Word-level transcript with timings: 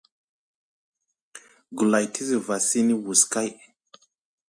Gulay 1.75 2.05
te 2.13 2.21
zuva 2.29 2.55
sini 2.67 2.93
wus 3.03 3.21
kay. 3.33 3.49